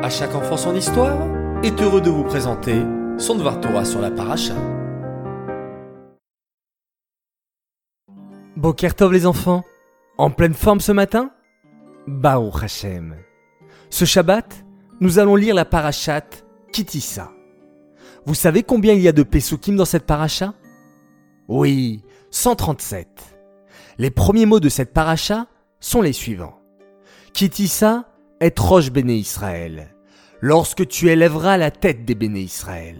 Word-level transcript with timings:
À 0.00 0.10
chaque 0.10 0.36
enfant 0.36 0.56
son 0.56 0.76
histoire 0.76 1.18
est 1.64 1.82
heureux 1.82 2.00
de 2.00 2.08
vous 2.08 2.22
présenter 2.22 2.82
son 3.18 3.34
Dvar 3.34 3.60
Torah 3.60 3.84
sur 3.84 4.00
la 4.00 4.12
paracha. 4.12 4.54
Bokertov 8.54 9.12
les 9.12 9.26
enfants, 9.26 9.64
en 10.16 10.30
pleine 10.30 10.54
forme 10.54 10.78
ce 10.78 10.92
matin? 10.92 11.32
Baruch 12.06 12.62
Hashem. 12.62 13.16
Ce 13.90 14.04
Shabbat, 14.04 14.64
nous 15.00 15.18
allons 15.18 15.34
lire 15.34 15.56
la 15.56 15.64
parachat 15.64 16.24
Kitissa. 16.72 17.32
Vous 18.24 18.34
savez 18.34 18.62
combien 18.62 18.92
il 18.94 19.00
y 19.00 19.08
a 19.08 19.12
de 19.12 19.24
Pesukim 19.24 19.74
dans 19.74 19.84
cette 19.84 20.06
paracha? 20.06 20.54
Oui, 21.48 22.04
137. 22.30 23.08
Les 23.98 24.10
premiers 24.10 24.46
mots 24.46 24.60
de 24.60 24.68
cette 24.68 24.92
paracha 24.92 25.48
sont 25.80 26.02
les 26.02 26.12
suivants. 26.12 26.60
Kitissa 27.32 28.07
est 28.40 28.58
Roche 28.58 28.90
Béné 28.90 29.14
Israël, 29.14 29.94
lorsque 30.40 30.86
tu 30.86 31.08
élèveras 31.08 31.56
la 31.56 31.70
tête 31.70 32.04
des 32.04 32.14
Béné 32.14 32.40
Israël. 32.40 32.96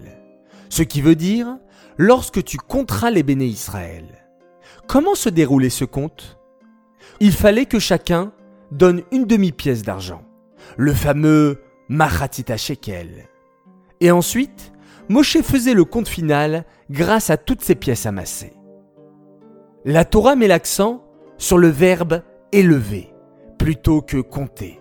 Ce 0.69 0.83
qui 0.83 1.01
veut 1.01 1.17
dire 1.17 1.59
lorsque 1.97 2.45
tu 2.45 2.57
compteras 2.57 3.11
les 3.11 3.23
Béné 3.23 3.47
Israël. 3.47 4.05
Comment 4.87 5.15
se 5.15 5.29
déroulait 5.29 5.71
ce 5.71 5.85
compte? 5.85 6.39
Il 7.21 7.33
fallait 7.33 7.67
que 7.67 7.79
chacun 7.79 8.33
donne 8.71 9.03
une 9.13 9.25
demi-pièce 9.25 9.83
d'argent, 9.83 10.23
le 10.77 10.93
fameux 10.93 11.63
Machatita 11.89 12.57
Shekel. 12.57 13.29
Et 14.01 14.11
ensuite, 14.11 14.73
Moshe 15.09 15.41
faisait 15.41 15.75
le 15.75 15.85
compte 15.85 16.09
final 16.09 16.65
grâce 16.91 17.31
à 17.31 17.37
toutes 17.37 17.63
ces 17.63 17.75
pièces 17.75 18.07
amassées. 18.07 18.55
La 19.85 20.05
Torah 20.05 20.37
met 20.37 20.49
l'accent 20.49 21.03
sur 21.39 21.59
le 21.59 21.69
verbe 21.69 22.23
élever 22.53 23.13
plutôt 23.59 24.03
que 24.03 24.19
compter, 24.19 24.78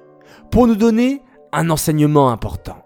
pour 0.52 0.67
nous 0.67 0.76
donner 0.76 1.22
un 1.52 1.70
enseignement 1.70 2.30
important. 2.30 2.84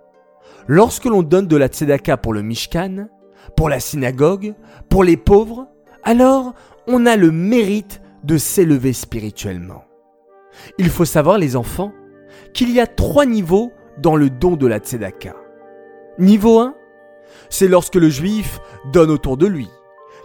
Lorsque 0.67 1.05
l'on 1.05 1.23
donne 1.23 1.47
de 1.47 1.57
la 1.57 1.67
tzedaka 1.67 2.17
pour 2.17 2.33
le 2.33 2.41
Mishkan, 2.41 3.07
pour 3.55 3.69
la 3.69 3.79
synagogue, 3.79 4.53
pour 4.89 5.03
les 5.03 5.17
pauvres, 5.17 5.67
alors 6.03 6.53
on 6.87 7.05
a 7.05 7.15
le 7.15 7.31
mérite 7.31 8.01
de 8.23 8.37
s'élever 8.37 8.93
spirituellement. 8.93 9.83
Il 10.77 10.89
faut 10.89 11.05
savoir, 11.05 11.37
les 11.37 11.55
enfants, 11.55 11.91
qu'il 12.53 12.71
y 12.71 12.79
a 12.79 12.87
trois 12.87 13.25
niveaux 13.25 13.71
dans 13.97 14.15
le 14.15 14.29
don 14.29 14.55
de 14.55 14.67
la 14.67 14.79
tzedaka. 14.79 15.35
Niveau 16.19 16.59
1, 16.59 16.75
c'est 17.49 17.67
lorsque 17.67 17.95
le 17.95 18.09
juif 18.09 18.59
donne 18.91 19.11
autour 19.11 19.37
de 19.37 19.47
lui, 19.47 19.69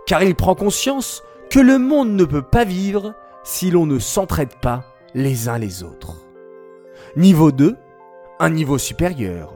car 0.06 0.22
il 0.22 0.34
prend 0.34 0.54
conscience 0.54 1.22
que 1.50 1.60
le 1.60 1.78
monde 1.78 2.10
ne 2.10 2.24
peut 2.24 2.42
pas 2.42 2.64
vivre 2.64 3.14
si 3.44 3.70
l'on 3.70 3.86
ne 3.86 3.98
s'entraide 3.98 4.54
pas 4.60 4.84
les 5.14 5.48
uns 5.48 5.58
les 5.58 5.82
autres. 5.82 6.25
Niveau 7.16 7.50
2, 7.50 7.76
un 8.40 8.50
niveau 8.50 8.76
supérieur. 8.76 9.54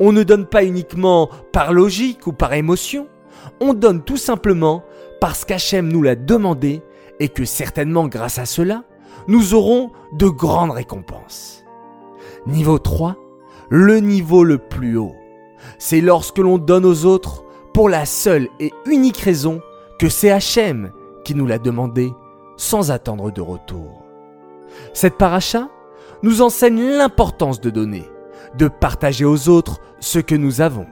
On 0.00 0.12
ne 0.12 0.22
donne 0.22 0.44
pas 0.44 0.64
uniquement 0.64 1.30
par 1.50 1.72
logique 1.72 2.26
ou 2.26 2.32
par 2.34 2.52
émotion, 2.52 3.08
on 3.58 3.72
donne 3.72 4.02
tout 4.02 4.18
simplement 4.18 4.84
parce 5.18 5.46
qu'Hachem 5.46 5.88
nous 5.88 6.02
l'a 6.02 6.14
demandé 6.14 6.82
et 7.18 7.30
que 7.30 7.46
certainement 7.46 8.06
grâce 8.06 8.38
à 8.38 8.44
cela, 8.44 8.84
nous 9.28 9.54
aurons 9.54 9.92
de 10.12 10.28
grandes 10.28 10.72
récompenses. 10.72 11.64
Niveau 12.46 12.78
3, 12.78 13.16
le 13.70 14.00
niveau 14.00 14.44
le 14.44 14.58
plus 14.58 14.98
haut. 14.98 15.16
C'est 15.78 16.02
lorsque 16.02 16.38
l'on 16.38 16.58
donne 16.58 16.84
aux 16.84 17.06
autres 17.06 17.44
pour 17.72 17.88
la 17.88 18.04
seule 18.04 18.48
et 18.58 18.72
unique 18.84 19.18
raison 19.18 19.62
que 19.98 20.10
c'est 20.10 20.30
Hachem 20.30 20.92
qui 21.24 21.34
nous 21.34 21.46
l'a 21.46 21.58
demandé 21.58 22.12
sans 22.58 22.90
attendre 22.90 23.30
de 23.30 23.40
retour. 23.40 24.02
Cette 24.92 25.16
paracha 25.16 25.68
nous 26.22 26.42
enseigne 26.42 26.80
l'importance 26.80 27.60
de 27.60 27.70
donner, 27.70 28.04
de 28.56 28.68
partager 28.68 29.24
aux 29.24 29.48
autres 29.48 29.80
ce 30.00 30.18
que 30.18 30.34
nous 30.34 30.60
avons. 30.60 30.86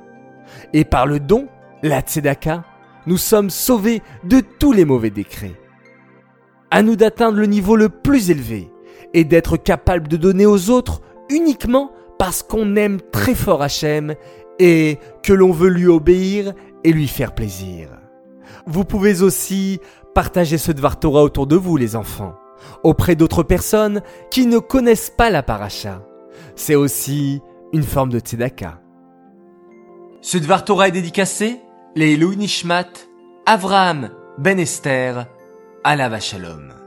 Et 0.72 0.84
par 0.84 1.06
le 1.06 1.20
don, 1.20 1.48
la 1.82 2.00
tzedaka, 2.00 2.64
nous 3.06 3.16
sommes 3.16 3.50
sauvés 3.50 4.02
de 4.24 4.40
tous 4.40 4.72
les 4.72 4.84
mauvais 4.84 5.10
décrets. 5.10 5.58
À 6.70 6.82
nous 6.82 6.96
d'atteindre 6.96 7.38
le 7.38 7.46
niveau 7.46 7.76
le 7.76 7.88
plus 7.88 8.30
élevé 8.30 8.70
et 9.14 9.24
d'être 9.24 9.56
capable 9.56 10.08
de 10.08 10.16
donner 10.16 10.46
aux 10.46 10.70
autres 10.70 11.00
uniquement 11.30 11.92
parce 12.18 12.42
qu'on 12.42 12.76
aime 12.76 13.00
très 13.12 13.34
fort 13.34 13.62
Hachem 13.62 14.14
et 14.58 14.98
que 15.22 15.32
l'on 15.32 15.52
veut 15.52 15.70
lui 15.70 15.86
obéir 15.86 16.52
et 16.84 16.92
lui 16.92 17.08
faire 17.08 17.34
plaisir. 17.34 17.88
Vous 18.66 18.84
pouvez 18.84 19.22
aussi 19.22 19.80
partager 20.14 20.58
ce 20.58 20.72
Dvar 20.72 20.98
Torah 20.98 21.22
autour 21.22 21.46
de 21.46 21.56
vous, 21.56 21.76
les 21.76 21.96
enfants, 21.96 22.34
auprès 22.82 23.16
d'autres 23.16 23.42
personnes 23.42 24.02
qui 24.30 24.46
ne 24.46 24.58
connaissent 24.58 25.10
pas 25.10 25.30
la 25.30 25.42
paracha. 25.42 26.02
C'est 26.56 26.74
aussi 26.74 27.40
une 27.72 27.82
forme 27.82 28.10
de 28.10 28.18
tzedaka. 28.18 28.80
Ce 30.20 30.38
Dvar 30.38 30.64
Torah 30.64 30.88
est 30.88 30.92
dédicacé 30.92 31.60
les 31.94 32.16
Nishmat, 32.16 32.88
Avraham 33.46 34.10
Ben 34.38 34.58
Esther, 34.58 35.26
Alava 35.84 36.20
Shalom. 36.20 36.77